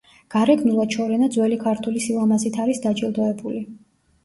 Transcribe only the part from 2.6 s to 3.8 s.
არის დაჯილდოებული.